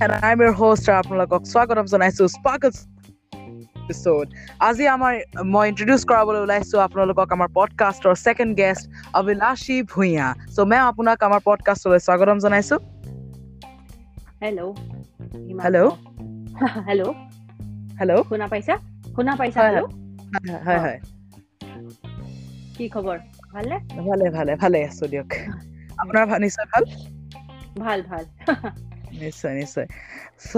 and 0.00 0.12
I'm 0.22 0.38
your 0.40 0.54
host 0.60 0.86
আপোনালোকক 1.00 1.42
স্বাগতম 1.52 1.86
জনাইছো 1.92 2.24
এপিসোড 3.82 4.26
আজি 4.68 4.84
আমাৰ 4.96 5.12
মই 5.54 5.64
ইন্ট্ৰডিউচ 5.70 6.02
কৰাবলৈ 6.10 6.40
ওলাইছো 6.46 6.76
আপোনালোকক 6.86 7.28
আমাৰ 7.36 7.48
পডকাষ্টৰ 7.58 8.14
ছেকেণ্ড 8.24 8.52
গেষ্ট 8.60 8.84
অভিলাষী 9.20 9.76
ভূঞা 9.92 10.26
চ' 10.54 10.58
মেম 10.70 10.84
আপোনাক 10.90 11.18
আমাৰ 11.28 11.40
পডকাষ্টলৈ 11.48 12.00
স্বাগতম 12.06 12.38
জনাইছো 12.44 12.76
হেল্ল' 14.42 14.72
হেল্ল' 15.64 15.90
হেল্ল' 16.88 17.12
হেল্ল' 18.00 18.22
শুনা 18.30 18.46
পাইছা 18.52 18.74
শুনা 19.16 19.32
পাইছা 19.36 19.58
হেল্ল' 19.66 19.88
হয় 20.66 20.80
হয় 20.84 20.98
কি 22.76 22.84
খবৰ 22.94 23.18
ভালনে 23.52 23.76
ভালে 24.08 24.26
ভালে 24.36 24.52
ভালে 24.62 24.78
আছো 24.88 25.04
দিয়ক 25.12 25.30
আপোনাৰ 26.02 26.24
নিশ্চয় 26.44 26.66
ভাল 26.72 26.84
ভাল 27.80 28.00
ভাল 28.08 28.24
নিশ্চয় 29.20 29.54
নিশ্চয়। 29.54 29.86
চ' 30.52 30.56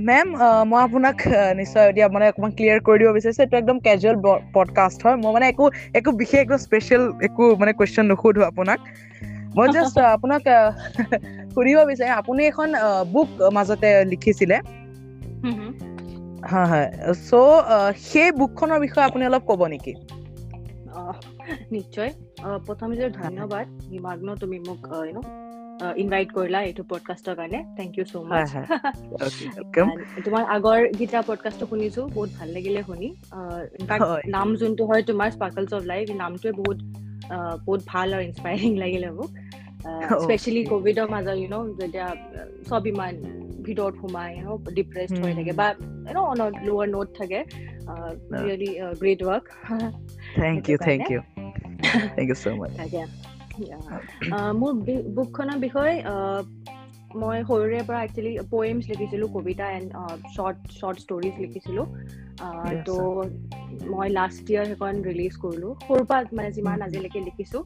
মেম 0.00 0.28
মই 0.64 0.82
আপোনাক 0.82 1.16
নিশ্চয় 1.56 1.88
এতিয়া 1.88 2.08
মানে 2.08 2.28
অকণমান 2.28 2.50
ক্লিয়াৰ 2.50 2.80
কৰি 2.80 2.98
দিব 2.98 3.10
বিচাৰিছো 3.18 3.42
এইটো 3.42 3.56
একদম 3.56 3.78
কেজুৱেল 3.78 4.16
পডকাষ্ট 4.54 5.06
হয়। 5.06 5.16
মই 5.16 5.32
মানে 5.32 5.48
একো 5.48 5.70
একো 5.94 6.10
বিশেষ 6.12 6.40
একো 6.40 6.58
স্পেচিয়েল 6.58 7.02
একো 7.22 7.56
মানে 7.56 7.72
কুৱেশ্যন 7.72 8.06
নুসুধো 8.06 8.42
আপোনাক। 8.44 8.80
মই 9.56 9.68
জাষ্ট 9.68 9.98
আপোনাক 9.98 10.42
সুধিব 11.54 11.78
বিচাৰিম। 11.78 12.12
আপুনি 12.12 12.46
এখন 12.46 12.68
বুক 13.12 13.28
মাজতে 13.52 14.04
লিখিছিলে। 14.04 14.56
হুম। 15.42 15.72
হয় 16.52 16.90
চ' 17.28 17.34
সেই 17.96 18.30
বুকখনৰ 18.32 18.78
বিষয়ে 18.80 19.04
আপুনি 19.04 19.26
অলপ 19.26 19.42
ক'ব 19.46 19.66
নেকি? 19.66 19.92
নিশ্চয়। 21.70 22.10
প্ৰথমে 22.66 23.10
ধন্যবাদ 23.10 23.66
হিমাগ্ন 23.90 24.34
তুমি 24.34 24.58
মোক 24.58 24.80
ইনভাইট 25.96 26.28
কৰিলা 26.32 26.58
এইটো 26.62 26.82
পডকাষ্টৰ 26.88 27.34
কাৰণে 27.36 27.60
থেংক 27.76 27.90
ইউ 27.98 28.04
ছ' 28.04 28.14
হয় 28.16 28.24
মাছ 28.30 28.50
তোমাৰ 30.24 30.42
আগৰ 30.56 30.78
গীতা 30.98 31.20
পডকাষ্টটো 31.26 31.66
শুনিছো 31.66 32.00
বহুত 32.06 32.30
ভাল 32.38 32.48
লাগিলে 32.48 32.82
শুনি। 32.82 33.08
হয়। 34.02 34.22
নাম 34.28 34.48
যোনটো 34.56 34.82
হয় 34.86 35.02
তোমাৰ 35.02 35.28
স্পাৰ্কলছ 35.30 35.70
অফ 35.74 35.82
লাইফ 35.84 36.06
নামটোৱে 36.16 36.52
বহুত 36.52 36.78
আহ, 37.30 37.56
বহুত 37.66 37.80
ভাল 37.86 38.08
আৰু 38.14 38.22
ইনস্পায়াৰিং 38.22 38.72
লাগিলে 38.84 39.10
মোক। 39.10 39.30
Specially 40.22 40.62
Okay. 40.62 40.70
কভিডৰ 40.72 41.06
মাজত 41.10 41.36
ইউ 41.36 41.48
ন' 41.50 41.70
যেতিয়া 41.80 42.06
চব 42.68 42.82
ইমান 42.86 43.14
ভিতৰত 43.62 43.94
সোমাই 44.00 44.28
ইউ 44.36 44.42
ন' 44.48 44.74
ডিপ্ৰেছড 44.74 45.18
হৈ 45.24 45.32
থাকে 45.34 45.52
Hmm. 45.52 45.60
বা 45.60 45.68
you 46.06 46.12
know' 46.14 46.24
on 46.24 46.40
lower 46.66 46.88
note 46.88 47.08
থাকে। 47.18 47.40
Really 48.34 48.70
great 49.00 49.20
work 49.22 49.44
thank 50.36 50.60
you 50.68 50.76
thank 50.78 51.02
you 51.10 51.20
thank 52.16 52.26
you 52.28 52.34
so' 52.34 52.46
much 52.58 52.72
মোৰ 53.52 54.72
বুকখনৰ 55.14 55.58
বিষয়ে 55.60 55.94
আহ, 56.06 56.40
মই 57.14 57.38
সৰুৰে 57.44 57.80
পৰা 57.84 57.98
একচুৱেলি 58.04 58.32
পয়েমছ 58.50 58.84
লিখিছিলোঁ 58.90 59.28
কবিতা 59.32 59.66
এণ্ড 59.72 59.88
শ্বৰ্ট 60.28 60.58
শ্বৰ্ট 60.72 60.98
ষ্টৰিজ 61.02 61.34
লিখিছিলোঁ 61.38 61.86
তো 62.86 62.94
মই 63.92 64.08
লাষ্ট 64.10 64.44
ইয়াৰ 64.46 64.64
সেইখন 64.70 64.94
ৰিলিজ 65.04 65.32
কৰিলোঁ 65.38 65.72
সৰুৰ 65.82 66.04
পৰা 66.06 66.20
মানে 66.32 66.50
যিমান 66.52 66.78
Mhm. 66.78 66.86
আজিলৈকে 66.86 67.20
লিখিছোঁ 67.28 67.62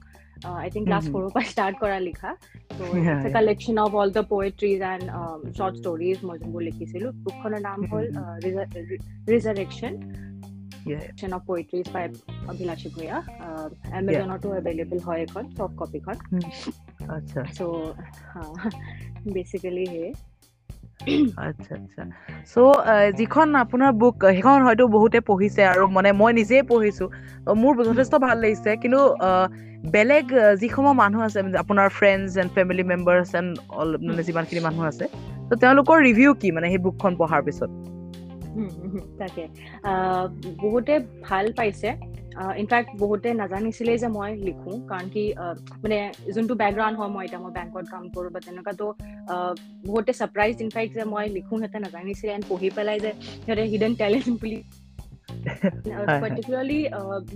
আই 0.56 0.68
থিংক 0.72 0.84
ক্লাছ. 0.86 1.04
সৰুৰ 1.06 1.30
পৰা 1.30 1.44
ষ্টাৰ্ট 1.50 1.76
কৰা 1.78 1.98
লিখা 2.02 2.30
ত'. 2.78 3.32
Collection 3.34 3.76
of 3.78 3.90
all 3.96 4.10
the 4.12 4.22
poetries 4.28 4.78
and 4.86 5.04
short 5.52 5.74
stories 5.76 6.16
মই 6.22 6.36
যোনবোৰ 6.40 6.62
লিখিছিলোঁ 6.68 7.10
বুকখনৰ 7.24 7.60
নাম 7.62 7.80
হ'ল 7.90 8.06
Mhm. 8.08 8.24
ৰিজাৰেকশ্যন 9.28 9.92
Collection 10.86 11.32
of 11.32 11.42
poetries 11.46 11.88
by 11.88 12.04
অভিলাষী 12.52 12.88
ভূঞা 12.94 13.16
এমেজনতো 14.00 14.48
এভেইলেবল 14.60 14.98
হয় 15.06 15.20
এখন 15.26 15.44
চফ্ট 15.56 15.74
কপিখন 15.80 16.16
আচ্ছা। 17.16 17.40
চ' 17.56 17.62
বেচিকেলি 19.34 19.84
সেই 19.92 20.10
আচ্ছা 21.48 21.72
আচ্ছা। 21.78 22.02
চ' 22.52 22.56
যিখন 23.18 23.46
আপোনাৰ 23.62 23.90
বুক 24.00 24.16
সেইখন 24.28 24.58
হয়তো 24.66 24.84
বহুতে 24.96 25.18
পঢ়িছে 25.28 25.62
আৰু 25.72 25.84
মানে 25.96 26.10
মই 26.20 26.30
নিজেই 26.40 26.62
পঢ়িছো। 26.70 27.04
মোৰ 27.62 27.72
যথেষ্ট 27.88 28.14
ভাল 28.26 28.36
লাগিছে। 28.44 28.70
কিন্তু 28.82 29.00
বেলেগ 29.94 30.24
যিসমূহ 30.62 30.92
মানুহ 31.02 31.20
আছে 31.28 31.38
আপোনাৰ 31.62 31.88
friends 31.98 32.30
and 32.40 32.50
family 32.56 32.84
members 32.92 33.30
and 33.40 33.50
মানে 34.06 34.22
যিমানখিনি 34.28 34.60
মানুহ 34.68 34.82
আছে 34.92 35.04
ত' 35.48 35.58
তেওঁলোকৰ 35.62 35.96
ৰিভিউ 36.08 36.30
কি 36.40 36.48
মানে 36.56 36.66
সেই 36.72 36.80
বুকখন 36.86 37.12
পঢ়াৰ 37.20 37.42
পিছত? 37.46 37.70
তাকে 39.20 39.42
বহুতে 40.60 40.94
ভাল 41.22 41.46
পাইছে 41.52 41.88
ইনফেক্ট 42.56 42.90
বহুতে 42.98 43.28
নাজানিছিলেই 43.34 43.98
যে 43.98 44.08
মই 44.10 44.30
লিখোঁ 44.46 44.74
কাৰণ 44.88 45.06
কি 45.10 45.22
মানে 45.84 45.98
যোনটো 46.34 46.54
বেকগ্ৰাউণ্ড 46.62 46.96
হয় 47.00 47.10
মই 47.10 47.24
এতিয়া 47.26 47.40
মই 47.40 47.52
বেংকত 47.52 47.86
কাম 47.88 48.02
কৰোঁ 48.12 48.30
বা 48.30 48.40
তেনেকুৱাতো 48.46 48.86
আহ, 49.28 49.52
বহুতে 49.84 50.12
ছাৰপ্ৰাইজ 50.12 50.54
ইনফেক্ট 50.60 50.92
যে 50.94 51.04
মই 51.06 51.24
লিখোঁ 51.36 51.56
সিহঁতে 51.58 51.78
নাজানিছিলে 51.84 52.32
এণ্ড 52.34 52.44
পঢ়ি 52.50 52.68
পেলাই 52.76 52.98
যে 53.00 53.10
সিহঁতে 53.44 53.64
হিডেন 53.72 53.92
টেলেণ্ট 54.00 54.28
বুলি। 54.40 54.58
পাৰ্টিকুলাৰলি 56.22 56.78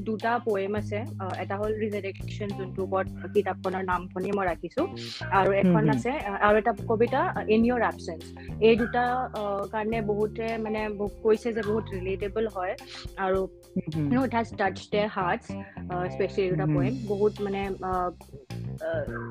দুটা 0.05 0.33
পয়েম 0.45 0.73
আছে। 0.77 0.99
আহ, 1.21 1.33
এটা 1.43 1.55
হ'ল 1.61 1.73
ৰিজাৰেকশ্যন 1.84 2.49
যোনটো 2.59 2.81
ওপৰত 2.87 3.09
কিতাপখনৰ 3.34 3.83
নামখনেই 3.84 4.33
মই 4.33 4.47
ৰাখিছোঁ। 4.47 4.87
আৰু 5.33 5.51
এখন। 5.62 5.83
আছে 5.91 6.12
আৰু 6.47 6.55
এটা 6.59 6.73
কবিতা 6.91 7.21
ইন 7.49 7.61
ইয়ৰ 7.65 7.81
এবচেঞ্চ 7.91 8.23
এই 8.62 8.75
দুটা 8.77 9.05
কাৰণে 9.73 9.99
বহুতে 10.03 10.47
মানে 10.59 10.81
কৈছে 11.23 11.49
যে 11.53 11.62
বহুত 11.62 11.84
ৰিলেটেবল 11.97 12.45
হয়। 12.56 12.75
আৰু 13.17 13.41
it 14.19 14.33
has 14.34 14.49
touch 14.59 14.77
the 14.93 15.03
hearts 15.17 15.45
specially 16.12 16.56
দুটা. 16.56 16.75
পয়েম 16.77 16.95
বহুত 17.09 17.34
মানে 17.41 17.62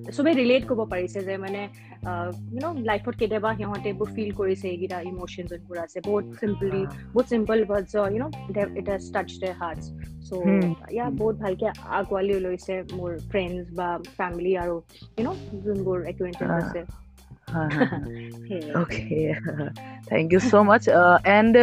চবেই 0.10 0.36
ৰিলেট 0.36 0.64
কৰিব 0.66 0.82
পাৰিছে 0.88 1.20
যে 1.24 1.36
মানে 1.40 1.62
ইউ 2.48 2.60
ন' 2.60 2.80
লাইফত 2.84 3.14
কেতিয়াবা 3.16 3.50
সিহঁতে 3.56 3.88
এইবোৰ 3.90 4.10
ফিল 4.12 4.32
কৰিছে 4.34 4.66
এইকেইটা 4.70 4.98
ইম'চন 5.10 5.46
যোনবোৰ 5.48 5.78
আছে 5.82 5.98
বহুত 6.04 6.26
চিম্পলি 6.40 6.82
বহুত 7.10 7.26
simple 7.28 7.58
words 7.66 7.94
you 8.08 8.20
know' 8.20 8.34
it 8.76 8.88
has 8.90 9.04
touch 9.12 9.30
the 9.38 9.50
hearts 9.56 9.84
so'. 10.26 10.32
ইয়াৰ 10.88 11.10
বহুত 11.16 11.36
ভালকে 11.38 11.68
আঁকোৱালি 11.98 12.36
লৈছে 12.42 12.76
মোৰ 12.94 13.12
ফ্ৰেণ্ডছ 13.28 13.66
বা 13.76 13.88
ফেমিলি 14.16 14.54
আৰু 14.60 14.76
ইউ 15.18 15.24
ন' 15.26 15.40
যোনবোৰ 15.64 15.98
একুৱেণ্টেড. 16.08 16.52
আছে। 16.60 16.80
Okay 18.76 19.20
thank 20.08 20.28
you 20.34 20.40
so' 20.42 20.54
much 20.66 20.84
and 21.32 21.56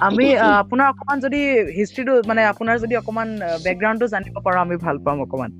আমি 0.00 0.26
আপোনাৰ 0.62 0.86
অকণমান 0.92 1.18
যদি 1.24 1.40
হিষ্ট্ৰীটো 1.78 2.12
মানে 2.24 2.42
আপোনাৰ 2.50 2.76
যদি 2.80 2.94
অকণমান 3.00 3.28
বেকগ্ৰাউণ্ডটো 3.64 4.06
জানিব 4.10 4.34
পাৰোঁ 4.40 4.60
আমি 4.60 4.76
ভাল 4.80 4.96
পাম 5.02 5.16
অকণমান। 5.22 5.50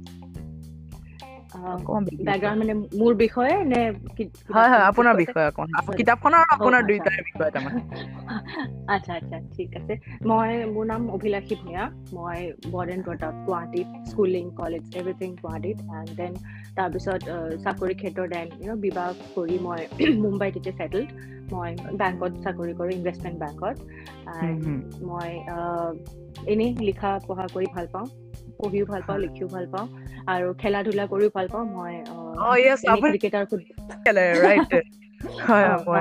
অকণমান 1.73 2.05
background- 2.23 2.29
বেকগ্ৰাউণ্ড 2.29 2.59
মানে 2.63 2.75
মোৰ 2.97 3.13
বিষয়ে 3.17 3.55
নে 3.67 3.81
কি- 4.17 4.33
হয় 4.51 4.69
হয় 4.69 4.83
কিতাপখনৰ 4.83 4.87
আপোনাৰ 4.87 5.15
বিষয়ে? 5.15 5.37
বিষয়ে 5.37 5.47
অকণমান 5.47 5.83
Sorry. 5.83 5.99
কিতাপখনৰ 5.99 6.43
আৰু 6.55 6.71
আপোনাৰ 6.71 6.83
আচ্ছা। 6.83 7.05
দুইটাৰে 7.05 7.21
বিষয়ে 7.25 7.51
তাৰমানে। 7.53 7.81
আচ্ছা 8.95 9.13
আচ্ছা 9.15 9.37
ঠিক 9.55 9.71
আছে। 9.77 9.93
মই 10.25 10.49
মোৰ 10.75 10.85
নাম 10.87 11.03
অভিলাষী 11.17 11.55
ভূঞা। 11.63 11.85
মই 12.11 12.39
বৰ্ড 12.71 12.89
এণ্ড 12.91 13.03
প্ৰতাপ 13.05 13.35
গুৱাহাটীত 13.45 13.89
স্কুলিং 14.07 14.45
কলেজ 14.57 14.83
এভৰিথিং 14.95 15.31
গুৱাহাটীত। 15.37 15.79
এণ্ড 15.95 16.11
দেন 16.17 16.33
তাৰপিছত 16.77 17.21
চাকৰি 17.65 17.95
ক্ষেত্ৰত 17.97 18.29
দেন 18.29 18.47
ইউ 18.57 18.69
ন 18.69 18.77
বিবাহ 18.81 19.09
কৰি 19.35 19.57
মই 19.61 19.81
মুম্বাইত 20.25 20.55
এতিয়া 20.55 20.75
ছেটেলড 20.77 21.09
মই 21.53 21.71
বেংকত 22.01 22.33
চাকৰি 22.41 22.73
কৰোঁ 22.75 22.93
ইনভেষ্টমেণ্ট 22.93 23.37
বেংকত 23.39 23.77
এণ্ড 24.41 24.61
মই 25.07 25.31
এনেই 26.49 26.71
লিখা 26.89 27.11
পঢ়া 27.27 27.47
কৰি 27.51 27.67
ভাল 27.73 27.87
পাওঁ। 27.93 28.09
পঢ়িও 28.61 28.87
ভাল 28.87 29.03
পাওঁ। 29.05 29.19
লিখিও 29.25 29.49
ভাল 29.49 29.65
পাওঁ 29.71 29.87
আৰু 30.29 30.49
খেলা 30.59 30.81
ধূলা 30.85 31.05
কৰিও 31.09 31.31
ভাল 31.35 31.47
পাওঁ। 31.49 31.65
মই 31.71 31.95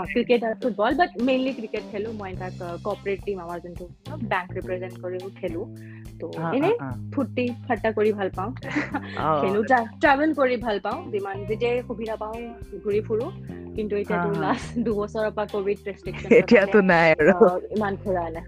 ক্ৰিকেট 0.07 0.41
আৰু 0.43 0.55
ফুটবল 0.57 0.91
বাট 0.95 1.09
মেইনলি 1.21 1.51
ক্ৰিকেট 1.53 1.83
খেলো। 1.87 2.09
তাক 2.35 2.53
কৰ্পৰেট 2.83 3.19
টিম 3.23 3.37
আমাৰ 3.39 3.59
যোনটো 3.61 3.85
বেংক 4.25 4.49
ৰিপ্ৰেজেণ্ট 4.57 4.95
কৰিও 4.99 5.29
খেলো। 5.35 5.61
ত' 6.19 6.23
আহ, 6.39 6.53
এনেই 6.53 6.75
আহ, 6.79 6.95
ফূৰ্তি 7.13 7.45
ফাৰ্তা 7.63 7.89
কৰি 7.93 8.11
ভাল 8.13 8.29
পাওঁ। 8.33 8.51
খেলো 9.37 9.59
ট্ৰেভেল 9.69 10.29
কৰি 10.35 10.55
ভাল 10.59 10.77
পাওঁ। 10.81 10.99
যিমান 11.11 11.37
যেতিয়াই 11.45 11.77
সুবিধা 11.87 12.15
পাওঁ 12.17 12.35
ঘূৰি 12.79 13.01
ফুৰো। 13.03 13.27
কিন্তু 13.75 13.93
এতিয়াতো 13.95 14.29
হা, 14.29 14.35
হা। 14.35 14.45
লাষ্ট 14.45 14.69
দুবছৰৰ 14.85 15.29
পৰা 15.31 15.45
কভিড 15.51 15.79
ৰেষ্ট্ৰিকশ্যন 15.83 16.33
এতিয়াতো 16.39 16.79
নাই 16.83 17.07
আৰু। 17.13 17.33
ইমান 17.75 17.93
ঘূৰা 17.97 18.23
নাই 18.29 18.43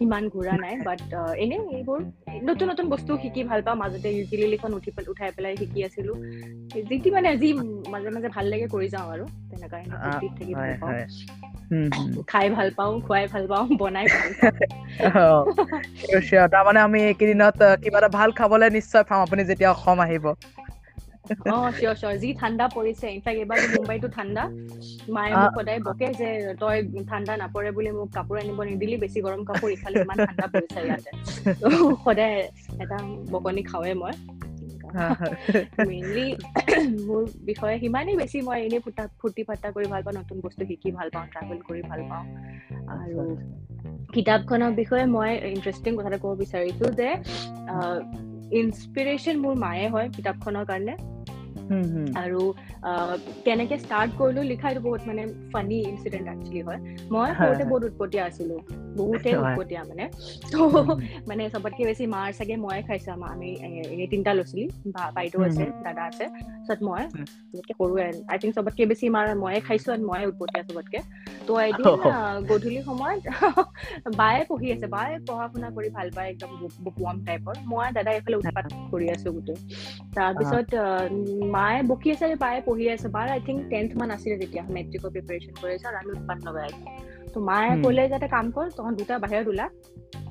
ইমান 0.00 0.24
ঘূৰা 0.28 0.54
নাই 0.58 0.74
বাট 0.80 1.00
এনেই 1.38 1.62
এইবোৰ 1.70 2.00
নতুন 2.42 2.66
নতুন 2.68 2.86
বস্তু 2.88 3.12
শিকি 3.18 3.42
ভাল 3.44 3.60
পাওঁ। 3.62 3.76
মাজতে 3.76 4.08
ইউটিলিখন 4.12 4.70
উঠি 4.74 4.90
পেলাই 4.92 5.10
উঠাই 5.10 5.30
পেলাই 5.36 5.54
শিকি 5.58 5.80
আছিলো। 5.84 6.12
যি 6.84 6.96
টি 6.98 7.08
মানে 7.10 7.28
যি 7.36 7.48
মাজে 7.92 8.10
মাজে 8.10 8.28
ভাল 8.30 8.46
লাগে 8.46 8.66
কৰি 8.68 8.88
যাওঁ 8.90 9.08
আৰু 9.10 9.24
তেনেকুৱা 9.50 9.78
থাকি 10.32 10.54
ভাল 10.54 10.72
পাওঁ। 10.80 10.94
খাই 12.30 12.46
ভাল 12.50 12.68
পাওঁ 12.76 12.92
খুৱাই 13.02 13.24
ভাল 13.32 13.44
পাওঁ 13.48 13.64
বনাই. 13.78 14.06
তাৰমানে 16.48 16.80
আমি 16.80 16.98
এইকেইদিনত 17.02 17.60
কিবা 17.82 17.98
এটা 17.98 18.10
ভাল 18.12 18.30
খাবলৈ 18.34 18.68
নিশ্চয় 18.72 19.04
পাম 19.04 19.18
আপুনি 19.22 19.42
যেতিয়া 19.48 19.70
অসম 19.72 19.98
আহিব। 20.02 20.24
অ 21.24 21.56
চিয়ৰ 21.72 21.94
চিয়ৰ 21.96 22.14
যি 22.18 22.28
ঠাণ্ডা 22.40 22.66
পৰিছে 22.72 23.06
ইনফেক্ট 23.10 23.38
এইবাৰ 23.42 23.60
মুম্বাইতো 23.70 24.08
ঠাণ্ডা 24.16 24.44
মায়ে 25.08 25.34
মোক 25.36 25.52
সদায় 25.56 25.80
বকে 25.86 26.08
যে 26.20 26.28
তই 26.60 26.76
ঠাণ্ডা 27.10 27.32
নপৰে 27.42 27.70
বুলি 27.76 27.90
মোক 27.98 28.08
কাপোৰ 28.12 28.36
আনিব 28.42 28.60
নিদিলি 28.68 28.96
বেছি 29.02 29.18
গৰম 29.26 29.42
কাপোৰ 29.46 29.68
ইফালে 29.76 29.98
ইমান 30.00 30.18
ঠাণ্ডা 30.26 30.46
পৰিছে 30.54 30.78
ইয়াতে। 30.86 31.10
সদায় 32.04 32.36
এটা 32.80 32.96
বকনি 33.32 33.62
খাওঁৱে 33.70 33.92
মই। 34.02 34.14
মেইনলি 35.86 36.26
মোৰ 37.06 37.22
বিষয়ে 37.48 37.76
সিমানেই 37.82 38.16
বেছি 38.16 38.36
মই 38.48 38.58
এনেই 38.66 38.80
ফুটা 38.84 39.04
ফূৰ্তি 39.20 39.42
ফাৰ্তা 39.48 39.68
কৰি 39.76 39.86
ভাল 39.92 40.02
পাওঁ 40.06 40.16
নতুন 40.18 40.36
বস্তু 40.44 40.62
শিকি 40.70 40.90
ভাল 40.98 41.08
পাওঁ 41.14 41.26
ট্ৰেভেল 41.32 41.58
কৰি 41.68 41.82
ভাল 41.90 42.00
পাওঁ। 42.10 42.24
আৰু 42.94 43.22
কিতাপখনৰ 44.14 44.72
বিষয়ে 44.80 45.04
মই 45.08 45.30
ইণ্টাৰেষ্টিং 45.50 45.92
কথা 45.98 46.08
এটা 46.10 46.18
ক'ব 46.22 46.32
বিচাৰিছো 46.42 46.86
যে 46.98 47.08
ইনস্পিৰেশ্যন 48.52 49.36
মোৰ 49.40 49.54
মায়ে 49.56 49.86
হয় 49.88 50.08
কিতাপখনৰ 50.16 50.64
কাৰণে। 50.64 50.94
আৰু 52.18 52.42
কেনেকে 53.44 53.76
ষ্টাৰ্ট 53.78 54.10
কৰিলো 54.16 54.42
লিখা 54.44 54.66
এইটো 54.68 54.82
বহুত 54.82 55.02
মানে 55.04 55.22
ফানি 55.50 55.76
ইনচিডেণ্ট 55.90 56.26
একচুৱেলি 56.28 56.62
হয়। 56.62 56.80
মই 57.10 57.28
সৰুতে 57.38 57.64
বহুত 57.66 57.82
উৎপতীয়া 57.90 58.24
আছিলো 58.26 58.56
বহুতে 58.96 59.30
উৎপতীয়া 59.38 59.82
মানে। 59.84 60.04
মানে 61.28 61.42
চবতকে 61.54 61.82
বেছি 61.88 62.04
মাৰ 62.08 62.28
চাগে 62.34 62.56
ময়ে 62.58 62.82
খাইছো 62.82 63.10
আমাৰ 63.12 63.30
আমি 63.32 63.48
এনেই 63.90 64.08
তিনিটা 64.08 64.32
লৈছিলি 64.34 64.64
বাইদেউ 65.10 65.40
আছে 65.42 65.64
দাদা 65.80 66.02
আছে 66.06 66.24
তাৰপিছত 66.66 66.80
মই 66.82 67.02
সৰু 67.70 67.94
আই 68.26 68.36
থিংক 68.40 68.52
চবতকে 68.56 68.82
বেছি 68.90 69.04
মাৰ 69.10 69.26
ময়ে 69.38 69.60
খাইছো 69.62 69.88
আৰু 69.92 70.02
ময়ে 70.06 70.24
উৎপতীয়া 70.28 70.62
চবতকে। 70.68 70.98
ত' 71.46 71.50
এদিন 71.64 71.94
গধূলি 72.48 72.80
সময়ত 72.82 73.22
বায়ে 74.20 74.42
পঢ়ি 74.48 74.68
আছে 74.72 74.86
বায়ে 74.88 75.14
পঢ়া 75.26 75.46
শুনা 75.48 75.68
কৰি 75.72 75.88
ভাল 75.92 76.08
পায় 76.12 76.28
একদম 76.30 76.50
বকুৱাম 76.84 77.16
টাইপৰ 77.24 77.54
মই 77.66 77.86
দাদাই 77.92 78.14
এইফালে 78.16 78.36
উৎপাত 78.38 78.66
কৰি 78.90 79.06
আছো 79.10 79.28
গোটেই। 79.32 79.58
তাৰপিছত 80.14 80.70
মায়ে 81.54 81.80
বকি 81.90 82.08
আছে 82.14 82.26
বায়ে 82.38 82.60
পঢ়ি 82.64 82.84
আছে 82.90 83.06
বাৰ 83.12 83.26
আই 83.30 83.40
থিংক 83.44 83.58
টেন্থ 83.70 83.90
মান 83.96 84.08
আছিলে 84.16 84.36
তেতিয়া 84.42 84.62
মেট্ৰিকৰ 84.70 85.10
প্ৰিপেৰেশ্যন 85.14 85.54
কৰি 85.56 85.72
আছে 85.74 85.86
আৰু 85.90 85.96
আমি 85.98 86.10
উৎপাত 86.12 86.38
লগাই 86.46 86.64
আছো 86.68 86.84
ত' 87.32 87.36
মায়ে 87.44 87.72
ক'লে 87.80 88.04
যাতে 88.08 88.26
কাম 88.30 88.46
কৰ 88.52 88.66
তহঁত 88.74 88.94
দুটা 88.98 89.14
বাহিৰত 89.22 89.46
ওলা 89.48 89.66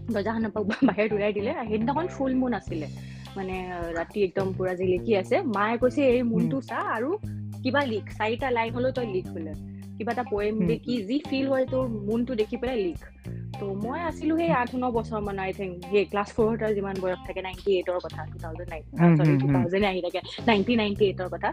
দৰ্জাখনৰ 0.08 0.52
পৰা 0.56 0.78
বাহিৰত 0.90 1.12
ওলাই 1.12 1.32
দিলে। 1.34 1.52
সেইদিনাখন 1.62 2.06
ফুল 2.14 2.32
মুন 2.38 2.52
আছিলে। 2.58 2.88
মানে 3.36 3.56
ৰাতি 3.96 4.20
একদম 4.24 4.48
পুৰা 4.56 4.74
জিলিকি 4.76 5.12
আছে। 5.18 5.36
মায়ে 5.50 5.78
কৈছে 5.80 6.02
এই 6.10 6.22
মুনটো 6.28 6.58
চা 6.66 6.80
আৰু 6.92 7.10
কিবা 7.64 7.82
লিখ। 7.88 8.06
চাৰিটা 8.14 8.48
লাইন 8.52 8.72
হলেও 8.74 8.92
তই 8.96 9.08
লিখ 9.12 9.26
বোলে। 9.32 9.54
কিবা 9.98 10.12
এটা 10.12 10.26
পয়েম 10.30 10.56
দেখি 10.68 10.94
যি 11.08 11.18
ফিল 11.28 11.46
হয় 11.50 11.66
তোৰ 11.70 11.86
মুনটো 12.06 12.32
দেখি 12.38 12.56
পেলাই 12.62 12.80
লিখ। 12.82 13.00
ত' 13.62 13.70
মই 13.80 14.00
আছিলো 14.10 14.34
সেই 14.38 14.52
আঠ 14.58 14.70
ন 14.76 14.86
বছৰ 14.96 15.22
মান 15.24 15.38
আই 15.40 15.52
থিংক 15.54 15.72
সেই 15.88 16.06
ক্লাছ 16.08 16.30
ফ'ৰ 16.34 16.52
যিমান 16.78 16.96
বয়স 17.00 17.20
থাকে 17.24 17.42
নাইনটি 17.44 17.70
এইটৰ 17.78 17.98
কথা 18.02 18.22
two 18.28 18.38
thousand 18.40 18.70
nine 18.70 18.84
sorry 19.18 19.34
two 19.38 19.48
thousand 19.52 19.86
আহি 19.88 20.00
থাকে 20.04 20.20
নাইনটি 20.48 20.74
নাইনটি 20.78 21.04
এইটৰ 21.08 21.28
কথা। 21.32 21.50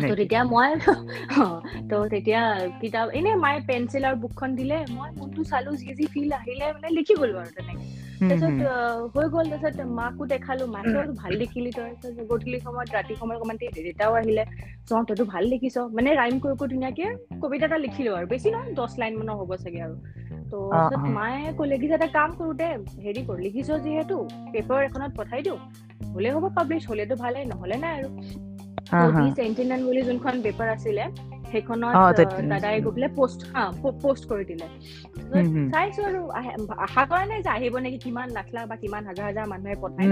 ত' 0.00 0.16
তেতিয়া 0.20 0.42
মই 0.46 0.68
ত' 1.90 1.92
তেতিয়া 2.12 2.40
কিতাপ 2.80 3.06
এনে 3.12 3.32
মায়ে 3.38 3.60
পেঞ্চিল 3.66 4.02
আৰু 4.04 4.16
বুকখন 4.24 4.50
দিলে 4.56 4.76
মই 4.90 5.08
মনটো 5.14 5.40
চালো 5.46 5.70
যি 5.80 5.88
যি 5.94 6.04
ফিল 6.10 6.30
আহিলে 6.38 6.64
মানে 6.74 6.88
লিখি 6.98 7.14
গলো 7.18 7.34
আৰু 7.40 7.50
তেনেকে। 7.52 7.84
তাৰপিছত 8.22 8.58
হৈ 9.14 9.26
গ'ল 9.30 9.46
তাৰপিছত 9.52 9.78
মাকো 9.94 10.22
দেখালো 10.30 10.64
মাকেও 10.70 11.00
ভাল 11.16 11.32
দেখিলি 11.42 11.70
তই? 11.72 11.90
গধূলি 12.30 12.58
সময়ত 12.60 12.88
ৰাতি 12.92 13.14
সময়ত 13.14 13.38
অকণমান 13.38 13.56
দেউতাও 13.78 14.12
আহিলে 14.16 14.42
চ 14.86 14.90
তইতো 15.08 15.24
ভাল 15.28 15.44
লিখিছ 15.52 15.76
মানে 15.92 16.10
ৰাইম 16.14 16.34
কৰি 16.40 16.54
কৰি 16.56 16.68
ধুনীয়াকে 16.68 17.06
কবিতা 17.42 17.64
এটা 17.64 17.78
লিখিলো 17.84 18.10
আৰু। 18.14 18.26
বেছি 18.28 18.48
নহয় 18.48 18.70
দহ 18.74 18.90
লাইন 18.96 19.12
মানৰ 19.18 19.36
হ'ব 19.40 19.50
চাগে 19.58 19.80
আৰু। 19.82 19.96
মায়ে 21.16 21.52
ক'লে 21.58 21.76
কি 21.78 21.86
এটা 21.92 22.08
কাম 22.16 22.30
কৰোতে 22.38 22.68
হেৰি 23.04 23.22
কৰ 23.26 23.36
লিখিছ 23.38 23.68
যিহেতু 23.84 24.16
পেপাৰ 24.52 24.80
এখনত 24.84 25.10
পঠাই 25.16 25.40
দিওঁ। 25.42 25.58
হলে 26.14 26.28
হ'ব 26.34 26.44
পাব্লিছ 26.56 26.82
হলেতো 26.90 27.14
ভালে 27.16 27.38
নহলে 27.44 27.76
নাই 27.76 27.92
আৰু। 27.98 28.08
চেণ্টিনেল 29.34 29.80
বুলি 29.86 30.02
যোনখন 30.02 30.34
পেপাৰ 30.42 30.68
আছিলে 30.68 31.04
সেইখনত 31.54 31.98
দাদাই 32.50 32.76
গৈ 32.84 32.92
পেলাই 32.94 33.10
পষ্ট 33.18 33.40
পষ্ট 34.02 34.22
কৰি 34.30 34.44
দিলে। 34.50 34.66
চাইছো 35.70 36.00
আৰু 36.08 36.20
আশা 36.86 37.02
কৰা 37.10 37.24
নাই 37.30 37.40
যে 37.42 37.50
আহিব 37.52 37.74
নেকি 37.84 37.98
কিমান 38.00 38.28
লাখ 38.36 38.46
লাখ 38.50 38.64
বা 38.70 38.76
কিমান 38.78 39.02
হাজাৰ 39.10 39.26
হাজাৰ 39.28 39.46
মানুহে 39.48 39.76
পঠাই 39.82 40.08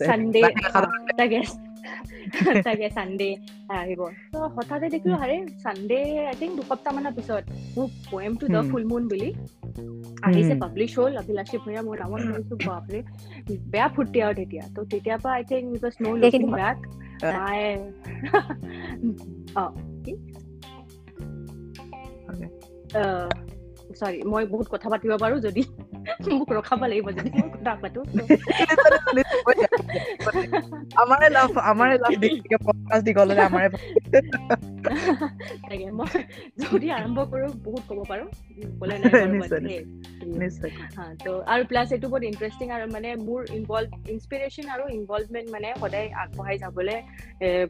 চানডে 0.00 0.44
তাকে 1.18 1.40
তাকে 2.64 2.86
চানডে 2.96 3.28
আহিব। 3.76 4.00
ত 4.30 4.34
হঠাতে 4.56 4.86
দেখিলো 4.94 5.16
আৰে 5.18 5.36
চানডে 5.58 5.98
আই 6.24 6.36
থিংক 6.40 6.52
দুসপ্তাহ 6.58 6.92
মানৰ 6.96 7.12
পিছত 7.14 7.42
মোৰ 7.74 7.86
পয়েমটো 8.08 8.44
দ 8.50 8.56
ফুল 8.70 8.82
মুন 8.90 9.02
বুলি 9.10 9.28
আহিছে 10.22 10.54
পাব্লিছ 10.62 10.92
হ'ল 10.96 11.12
অভিলাষী 11.22 11.56
ভূঞা 11.64 11.80
মোৰ 11.86 11.96
নামত 11.98 12.22
শুনিছো 12.26 12.54
বাপৰে 12.62 13.00
বেয়া 13.72 13.88
ফূৰ্তি 13.94 14.18
আৰু 14.26 14.34
তেতিয়া। 14.40 14.64
ত' 14.66 14.86
তেতিয়াৰ 14.90 15.18
পৰা 15.20 15.34
I 15.34 15.44
think 15.46 15.64
because 15.74 15.94
no 16.00 16.10
looking 16.20 16.42
back 16.52 16.78
মায়ে 17.30 17.70
অ 19.56 19.64
চৰি 23.94 24.22
মই 24.22 24.44
বহুত 24.46 24.68
কথা 24.70 24.90
পাতিব 24.90 25.16
পাৰো 25.16 25.40
যদি 25.40 25.62
মোক 26.38 26.52
ৰখাব 26.52 26.84
লাগিব 26.84 27.10
যদি 27.10 27.30
মই 27.38 27.48
কথা 27.48 27.74
পাতো। 27.74 28.00
আমাৰে 30.94 31.28
লাভ 31.30 31.58
আমাৰে 31.58 31.98
লাভ 31.98 32.12
পডকাষ্ট 32.66 33.04
দীঘললে 33.04 33.40
আমাৰে 33.40 33.68
তাকে 35.68 35.90
মই 35.90 36.22
যদি 36.56 36.90
আৰম্ভ 36.90 37.18
কৰো 37.20 37.46
বহুত 37.64 37.82
ক'ব 37.88 38.04
পাৰো। 38.08 38.24
ক'লে 38.80 38.96
আৰু 41.46 41.64
প্লাছ 41.64 41.92
এইটো 41.92 42.08
বহুত 42.08 42.22
ইণ্টাৰেষ্টিং 42.22 42.70
আৰু 42.70 42.92
মানে 42.92 43.16
মোৰ 43.16 43.46
ইনভলভ 43.52 44.10
ইনস্পিৰেশ্যন 44.10 44.68
আৰু 44.68 44.88
ইনভলভমেণ্ট 44.88 45.50
মানে 45.50 45.72
সদায় 45.80 46.08
আগবঢ়াই 46.10 46.58
যাবলৈ 46.58 47.00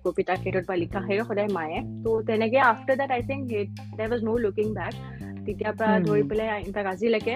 কবিতা 0.05 0.37
ক্ষেত্ৰত 0.37 0.65
বা 0.69 0.77
লিখা 0.77 1.01
ক্ষেত্ৰত 1.01 1.29
সদায় 1.29 1.49
মায়ে। 1.49 1.81
ত' 2.05 2.27
তেনেকে 2.27 2.59
after 2.61 2.97
that 2.97 3.11
I 3.11 3.23
think 3.23 3.53
there 3.97 4.09
was 4.09 4.25
no' 4.25 4.39
looking 4.39 4.75
back 4.75 4.95
তেতিয়াৰ 5.47 5.75
পৰা 5.79 5.93
ধৰি 6.07 6.23
পেলাই 6.31 6.49
ইনফেক্ট 6.67 6.89
আজিলৈকে 6.93 7.35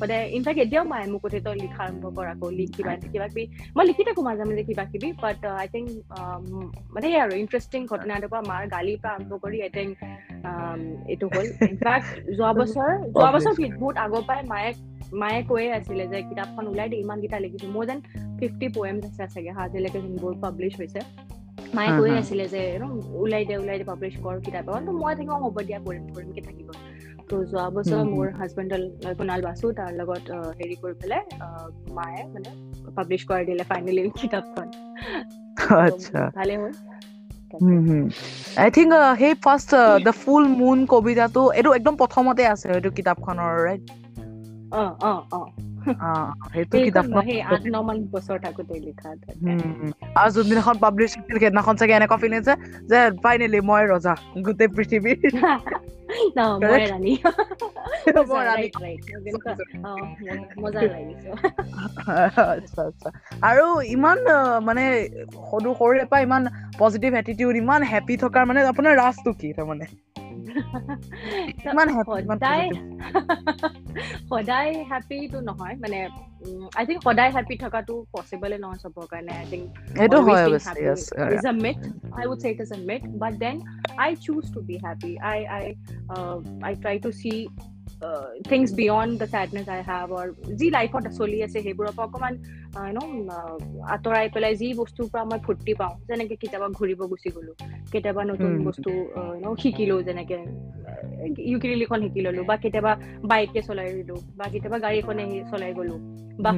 সদায় 0.00 0.24
ইনফেক্ট 0.38 0.58
এতিয়াও 0.64 0.84
মায়ে 0.92 1.06
মোক 1.12 1.24
তই 1.46 1.56
লিখা 1.62 1.80
আৰম্ভ 1.86 2.04
কৰ 2.16 2.26
আকৌ 2.34 2.48
লিখ 2.58 2.70
কিবা 2.76 2.92
কিবা 3.12 3.26
কিবি 3.28 3.44
মই 3.76 3.84
লিখি 3.86 4.02
থাকো 4.08 4.20
মাজে 4.28 4.44
মাজে 4.44 4.62
কিবা 4.70 4.84
কিবি 4.92 5.08
বাট 5.22 5.40
আই 5.62 5.66
থিংক 5.74 5.88
মানে 6.94 7.06
সেই 7.06 7.20
আৰু 7.24 7.32
ইণ্টাৰেষ্টিং 7.42 7.80
ঘটনা 7.92 8.12
এটাৰ 8.18 8.30
পৰা 8.32 8.42
মাৰ 8.50 8.62
গালিৰ 8.74 8.98
পৰা 9.02 9.12
আৰম্ভ 9.16 9.32
কৰি 9.44 9.58
আই 9.66 9.70
থিংক 9.76 9.92
এইটো 11.12 11.26
হ'ল। 11.34 11.46
ইনফেক্ট 11.70 12.06
যোৱা 12.38 12.52
বছৰ 12.58 12.90
যোৱা 13.14 13.30
বছৰ 13.34 13.52
বহুত 13.82 13.96
আগৰ 14.04 14.22
পৰাই 14.28 14.42
মায়ে 14.52 14.70
মায়ে 15.22 15.40
কৈয়ে 15.50 15.68
আছিলে 15.72 16.04
যে 16.12 16.18
কিতাপখন 16.30 16.64
ওলাই 16.72 16.88
দে 16.88 16.96
ইমানকেইটা 16.96 17.38
লিখিছো। 17.44 17.66
মোৰ 17.74 17.84
যেন 17.90 17.98
ফিফটি 18.38 18.66
পয়েমছ 18.76 19.04
আছে 19.06 19.24
চাগে 19.34 19.52
আজিলৈকে 19.64 19.98
যোনবোৰ 20.04 20.32
পাব্লিছ 20.44 20.74
হৈছে। 20.80 21.00
মায়ে 21.76 21.92
কৈয়ে 21.98 22.16
আছিলে 22.18 22.44
যে 22.48 22.62
ওলাই 23.22 23.42
দে 23.48 23.54
ওলাই 23.62 23.76
দে 23.80 23.84
পাব্লিছ 23.90 24.14
কৰ 24.24 24.36
কিতাপ 24.46 24.66
মই 25.02 25.12
থাকিম 25.18 25.32
হ'ব 25.44 25.56
দিয়া 25.68 25.78
কৰিম 25.86 26.04
কৰিমকে 26.14 26.40
থাকিব 26.48 26.63
ত' 27.28 27.40
যোৱা 27.50 27.66
বছৰ 27.74 28.02
মোৰ 28.08 28.26
হাজবেণ্ড 28.38 28.72
কুণাল 29.18 29.40
বাসু 29.42 29.66
তাৰ 29.78 29.90
লগত 30.00 30.26
হেৰি 30.58 30.76
কৰি 30.82 30.94
পেলাই 31.00 31.22
মায়ে 31.98 32.20
মানে 32.32 32.50
পাব্লিছ 32.96 33.22
কৰাই 33.28 33.44
দিলে 33.44 33.64
ফাইনেলি 33.70 34.02
কিতাপখন 34.20 34.66
ভালে 36.38 36.54
হ'ল 36.56 36.72
আই 38.58 38.68
থিংক 38.70 38.90
সেই 39.18 39.34
ফাৰ্ষ্ট 39.44 39.70
দ্য 40.06 40.12
ফুল 40.22 40.44
মুন 40.54 40.78
কবিতাটো 40.86 41.42
এইটো 41.52 41.70
একদম 41.74 41.94
প্ৰথমতে 41.96 42.42
আছে 42.46 42.66
এইটো 42.74 42.90
কিতাপখনৰ 42.98 43.52
ৰাইট 43.66 43.82
অঁ 44.74 44.90
অঁ 45.10 45.18
অঁ 45.32 45.46
সেইটো 46.52 46.76
কিতাপ 46.84 47.04
আৰু 50.20 50.28
যোনদিনাখন 50.34 50.76
পাব্লিছ 50.78 51.10
হৈছিল 51.14 51.36
সেইদিনাখন 51.38 51.74
চাগে 51.80 51.94
এনেকুৱা 51.94 52.18
ফিল 52.22 52.34
যে 52.90 53.00
ফাইনেলি 53.24 53.60
মই 53.70 53.82
ৰজা 53.92 54.14
গোটেই 54.44 54.68
পৃথিৱীৰ 54.76 55.18
আৰু 63.42 63.66
ইমান 63.88 64.18
মানে 64.62 64.84
সৰু 65.44 65.74
সৰুৰে 65.74 66.04
পৰা 66.04 66.20
ইমান 66.20 66.42
পজিটিভ 66.78 67.10
এটিটিউড 67.14 67.54
ইমান 67.56 67.80
হেপী 67.90 68.16
থকাৰ 68.16 68.42
মানে 68.46 68.60
আপোনাৰ 68.66 68.94
ৰাজটো 68.96 69.30
কি 69.34 69.48
তাৰমানে 69.52 69.86
সদায় 74.30 74.72
হেপিটো 74.90 75.38
নহয় 75.48 75.76
মানে 75.80 75.98
আই 76.78 76.84
থিংক 76.86 77.02
সদায় 77.02 77.30
হেপি 77.36 77.56
থকাটো 77.56 77.94
পচিবলে 78.12 78.58
নহয় 78.58 78.78
চবৰ 78.84 79.06
কাৰণে 79.12 79.32
আই 79.40 79.46
থিংক 79.50 79.64
সেইটো 79.96 80.18
হয় 80.26 80.44
is 81.34 81.46
a 81.46 81.52
myth 81.64 81.78
I 82.18 82.24
would 82.26 82.38
say 82.42 82.48
it 82.50 82.60
is 82.60 82.72
a 82.72 82.80
myth 82.90 83.02
but 83.22 83.32
then 83.44 83.56
I 84.04 84.10
choose 84.26 84.44
to 84.54 84.60
be 84.68 84.76
happy 84.86 85.12
I 85.30 85.38
I 85.56 85.64
I 86.66 86.72
try 86.82 86.96
to 86.98 87.10
see 87.20 87.32
things 88.50 88.68
beyond 88.74 89.12
the 89.18 89.26
sadness 89.26 89.66
I 89.68 89.80
have 89.82 90.08
or 90.12 90.26
যি 90.54 90.66
লাইফত 90.70 91.04
চলি 91.16 91.38
আছে 91.42 91.58
সেইবোৰৰ 91.62 91.92
পৰা 91.96 92.06
অকণমান 92.06 92.34
ন 92.92 92.98
আঁতৰাই 93.86 94.26
পেলাই 94.34 94.54
যি 94.56 94.68
বস্তুৰ 94.74 95.06
পৰা 95.12 95.24
মই 95.24 95.40
ফূৰ্তি 95.46 95.72
পাওঁ 95.74 95.94
যেনেকে 96.08 96.34
কেতিয়াবা 96.36 96.68
ঘূৰিব 96.68 97.00
গুচি 97.06 97.30
গলো 97.30 97.52
কেতিয়াবা 97.92 98.22
নতুন 98.24 98.52
বস্তু 98.64 98.90
ন 99.42 99.54
শিকিলো 99.56 99.96
যেনেকে 100.02 100.38
ইউকিলিখন 101.50 102.00
শিকি 102.04 102.20
ললো 102.26 102.42
বা 102.50 102.54
কেতিয়াবা 102.62 102.92
বাইকে 103.30 103.60
চলাই 103.68 103.88
দিলো 103.98 104.16
বা 104.38 104.44
কেতিয়াবা 104.52 104.78
গাড়ী 104.84 104.98
এখনে 105.02 105.24
চলাই 105.50 105.72
গলো 105.78 105.94
বা 106.38 106.52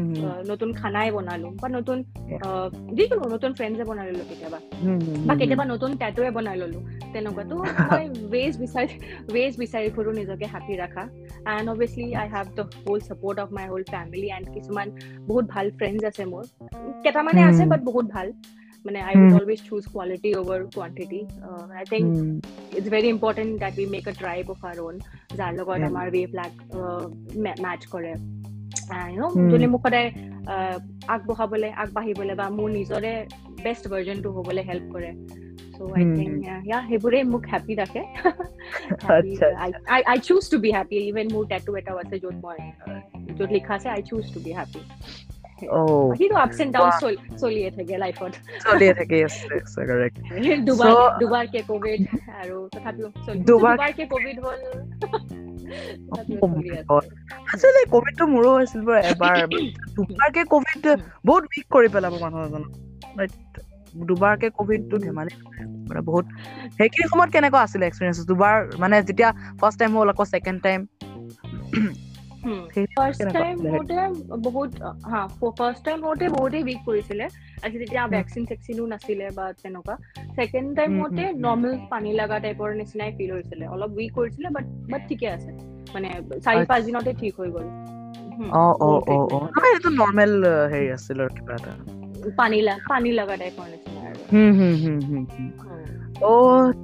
নতুন 0.50 0.70
খানাই 0.80 1.08
বনালো 1.16 1.48
বা 1.62 1.68
নতুন 1.76 1.98
যিকোনো 2.96 3.24
নতুন 3.34 3.50
ফ্ৰেণ্ডছে 3.58 3.84
বনাই 3.90 4.06
ললো 4.10 4.24
কেতিয়াবা। 4.30 4.58
বা 5.28 5.34
কেতিয়াবা 5.40 5.64
নতুন 5.72 5.90
টেটুৱে 6.00 6.30
বনাই 6.36 6.56
ললো। 6.62 6.78
তেনেকুৱাতো 7.12 7.56
মই 7.88 8.04
ৱেজ 8.32 8.52
বিচাৰি 8.62 8.94
ৱেজ 9.34 9.52
বিচাৰি 9.62 9.88
ফুৰো 9.96 10.10
নিজকে 10.20 10.46
হেপী 10.54 10.74
ৰাখা। 10.82 11.04
And 11.54 11.66
obviously 11.74 12.06
I 12.22 12.26
have 12.34 12.46
the 12.56 12.64
whole 12.84 12.98
support 13.08 13.36
of 13.44 13.48
my 13.56 13.66
whole 13.72 13.82
family 13.92 14.28
and 14.36 14.46
কিছুমান 14.54 14.86
বহুত 15.28 15.44
ভাল 15.54 15.66
ফ্ৰেণ্ডছ 15.78 16.02
আছে 16.10 16.22
মোৰ। 16.32 16.44
কেইটামানে 17.04 17.40
আছে 17.50 17.62
বাট 17.72 17.80
বহুত 17.90 18.06
ভাল। 18.14 18.26
মানে 18.86 19.00
I 19.00 19.14
would 19.16 19.32
always 19.32 19.60
choose 19.68 19.82
quality 19.92 20.30
over 20.34 20.60
quantity 20.74 21.20
I 21.76 21.84
think 21.90 22.06
it's 22.76 22.88
very 22.88 23.08
important 23.08 23.52
that 23.60 23.74
we 23.78 23.86
make 23.86 24.04
a 24.08 24.12
tribe 24.12 24.44
of 24.50 24.60
our 24.64 24.76
own 24.80 24.96
যাৰ 25.36 25.52
লগত 25.54 25.80
আমাৰ 25.82 26.06
ৱে 26.10 26.22
ফ্লেগ 26.26 26.52
মেচ 27.64 27.82
কৰে 27.86 28.12
যোনে 29.50 29.66
মোক 29.66 29.82
সদায় 29.86 30.08
আগবঢ়াবলৈ 31.08 31.70
আগবাঢ়িবলৈ 31.76 32.34
বা 32.34 32.46
মোৰ 32.50 32.68
নিজৰে 32.70 33.12
বেষ্ট 33.62 33.84
ভাৰ্জনটো 33.88 34.28
হ'বলৈ 34.30 34.62
হেল্প 34.62 34.86
কৰে 34.92 35.10
মোক 37.24 37.44
হেপী 37.52 37.74
ৰাখে 37.74 38.02
কিন্তু 46.18 46.34
আপছ 46.36 46.58
এণ্ড 46.62 46.72
ডাউন 46.76 46.90
চলিয়ে 47.42 47.70
থাকে 47.76 47.94
লাইফত 48.04 48.32
চলিয়ে 48.64 48.92
থাকে 48.98 49.16
দুবাৰ 50.66 50.92
দুবাৰকে 51.20 51.60
কভিড 51.70 52.00
আৰু 52.40 52.56
তথাপিও 52.72 53.08
দুবাৰকে 53.48 54.04
কভিড 54.14 54.36
হ'ল 54.44 54.60
আচলতে 57.52 57.80
কভিডটো 57.94 58.24
মোৰো 58.34 58.50
হৈছিল 58.56 58.80
বাৰু 58.88 59.00
এবাৰ 59.10 59.36
দুবাৰকে 59.96 60.42
কভিড 60.54 60.82
বহুত 61.24 61.42
উইক 61.50 61.66
কৰি 61.74 61.88
পেলাব 61.94 62.12
মানুহ 62.24 62.40
এজনক 62.48 62.72
দুবাৰকে 64.08 64.48
কভিডটো 64.58 64.96
ধেমালি 65.04 65.32
মানে 65.88 66.00
বহুত 66.08 66.24
সেইখিনি 66.78 67.06
সময়ত 67.12 67.30
কেনেকুৱা 67.34 67.60
আছিলে 67.66 67.84
এক্সপিৰিয়েঞ্চ 67.86 68.18
দুবাৰ 68.30 68.56
মানে 68.82 68.96
যেতিয়া 69.08 69.30
ফাৰ্ষ্ট 69.60 69.78
টাইম 69.80 69.90
হ'ল 69.96 70.08
আকৌ 70.12 70.24
ছেকেণ্ড 70.32 70.58
টাইম 70.66 70.80
ভেকচিন 78.10 78.42
চেকচিনো 78.48 78.82
নাছিলে 78.86 79.26
বা 79.30 79.44
তেনেকুৱা। 79.58 79.94
ছেকেণ্ড 80.34 80.68
টাইমতে 80.76 81.24
নৰ্মেল 81.38 81.74
পানী 81.90 82.10
লগা 82.14 82.38
টাইপৰ 82.40 82.68
নিচিনাই 82.74 83.10
ফিল 83.12 83.30
হৈছিলে। 83.32 83.64
অলপ 83.68 83.90
উইক 83.96 84.10
কৰিছিলে 84.12 84.48
বাট 84.52 84.66
বাট 84.90 85.02
ঠিকে 85.08 85.28
আছে। 85.28 85.50
মানে 85.94 86.08
চাৰি 86.40 86.62
পাঁচ 86.66 86.80
দিনতে 86.84 87.10
ঠিক 87.18 87.32
হৈ 87.36 87.48
গ'ল। 87.52 87.66
নৰ্মেল 89.92 90.32
হেৰি 90.70 90.88
আছিল 90.92 91.18
আৰু 91.20 91.32
কিবা 91.36 91.54
এটা। 91.56 91.72
পানী 92.38 92.58
পানী 92.88 93.10
লগা 93.12 93.36
টাইপৰ 93.36 93.66
নিচিনা 93.68 94.00
অ 96.22 96.32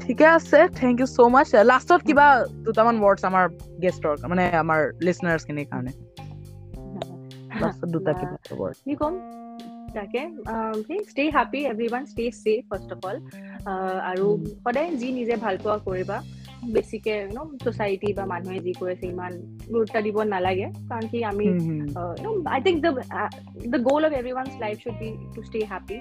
ঠিকে 0.01 0.27
আছে 0.29 0.59
থেংক 0.75 0.97
ইউ 0.99 1.07
চ' 1.09 1.19
মাছ 1.31 1.51
লাষ্টত 1.71 2.01
কিবা 2.07 2.27
দুটামান 2.65 2.97
ৱৰ্ডছ 3.03 3.23
আমাৰ 3.25 3.45
গেষ্টৰ 3.83 4.15
মানে 4.31 4.45
আমাৰ 4.59 4.81
লিচনাৰ্ছ 5.07 5.43
খিনিৰ 5.47 5.67
কাৰণে। 5.69 5.93
লাষ্টত 7.61 7.89
দুটা 7.95 8.13
কিবা 8.21 8.37
ৱৰ্ড 8.51 8.77
কি 8.85 8.93
ক'ম? 8.95 9.15
তাকে 9.95 10.21
stay 11.09 11.25
happy 11.37 11.61
everyone 11.89 12.05
stay 12.05 12.25
safe 12.35 12.61
first 12.71 12.91
of 12.93 13.01
all 13.05 13.17
আৰু 14.11 14.27
সদায় 14.65 14.91
যি 14.97 15.09
নিজে 15.13 15.35
ভাল 15.37 15.55
পোৱা 15.59 15.77
কৰিবা 15.85 16.17
বেছিকে 16.75 17.15
ন 17.37 17.39
চচাইটি 17.65 18.09
বা 18.13 18.25
মানুহে 18.27 18.59
যি 18.61 18.73
কৈ 18.75 18.93
ইমান 19.03 19.33
গুৰুত্ব 19.69 19.97
দিব 20.07 20.17
নালাগে। 20.25 20.67
কাৰণ 20.89 21.05
কি 21.09 21.19
আমি 21.23 21.47
I 22.55 22.61
think 22.61 22.77
the 22.83 23.79
goal 23.89 24.03
of 24.07 24.13
every 24.13 24.33
one's 24.33 24.53
life 24.61 24.77
should 24.85 24.97
be 24.99 25.09
to 25.35 25.41
stay 25.43 25.61
happy 25.73 25.97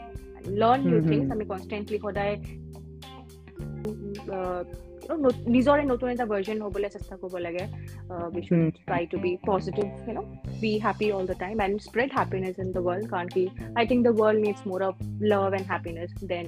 learn 0.61 0.81
new 0.85 0.99
things 1.09 1.25
আমি 1.31 1.45
কনষ্টেণ্টলি 1.45 1.97
সদায় 2.05 2.35
নিজৰে 5.47 5.83
নতুন 5.83 6.09
এটা 6.09 6.25
ভাৰ্জন 6.25 6.57
হ'বলৈ 6.61 6.89
চেষ্টা 6.89 7.15
কৰিব 7.21 7.35
লাগে। 7.37 7.63
We 8.35 8.41
should 8.41 8.73
try 8.85 9.05
to 9.05 9.17
be 9.17 9.37
positive 9.47 9.85
you 9.85 10.13
know 10.13 10.19
be 10.61 10.79
happy 10.79 11.11
all 11.11 11.25
the 11.25 11.33
time 11.33 11.61
and 11.61 11.81
spread 11.81 12.09
happiness 12.19 12.59
in 12.59 12.71
the 12.71 12.81
world 12.81 13.05
কাৰণ 13.09 13.27
কি 13.27 13.47
I 13.75 13.85
think 13.85 14.03
the 14.03 14.13
world 14.13 14.39
needs 14.45 14.61
more 14.67 14.81
of 14.81 14.95
love 15.21 15.53
and 15.53 15.67
happiness 15.71 16.11
than 16.23 16.45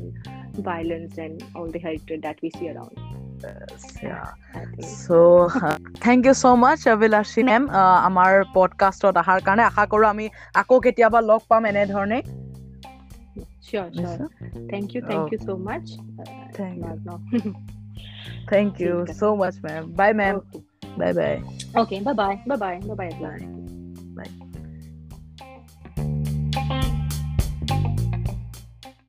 violence 0.64 1.20
and 1.20 1.36
all 1.56 1.68
the 1.72 1.80
hatred 1.80 2.20
that 2.22 2.38
we 2.44 2.50
C 2.50 2.64
around 2.66 2.98
thank 6.02 6.26
you 6.26 6.34
so' 6.34 6.46
much 6.46 6.88
Abhilashi 6.88 7.44
ma'am 7.44 7.64
আমাৰ 8.08 8.44
পডকাষ্টত 8.54 9.16
অহাৰ 9.18 9.40
কাৰণে 9.42 9.64
আশা 9.64 9.86
কৰোঁ 9.86 10.08
আমি 10.08 10.30
আকৌ 10.54 10.80
কেতিয়াবা 10.80 11.22
লগ 11.22 11.42
পাম 11.50 11.66
এনেধৰণে 11.66 12.43
Sure, 13.74 13.90
sure. 13.96 14.30
Thank 14.70 14.94
you, 14.94 15.02
thank 15.02 15.34
okay. 15.34 15.36
you 15.36 15.46
so 15.48 15.58
much. 15.58 15.82
Uh, 16.20 16.26
thank 18.50 18.80
you. 18.80 19.02
thank 19.02 19.08
you 19.10 19.14
so 19.16 19.36
much, 19.36 19.56
ma'am. 19.64 19.92
Bye, 19.94 20.14
ma'am. 20.14 20.42
Okay. 20.54 20.64
Bye, 20.96 21.14
bye. 21.14 21.42
Okay, 21.76 22.00
bye, 22.02 22.14
bye, 22.14 22.40
bye, 22.46 22.56
bye, 22.56 22.80
bye, 22.86 22.96
bye. 22.96 23.12
Bye. 23.20 23.63